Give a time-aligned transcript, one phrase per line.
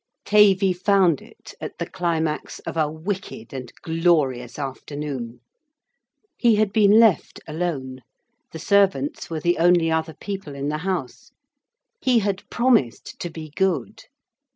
[0.25, 5.41] Tavy found it at the climax of a wicked and glorious afternoon.
[6.35, 7.99] He had been left alone.
[8.51, 11.29] The servants were the only other people in the house.
[12.01, 14.05] He had promised to be good.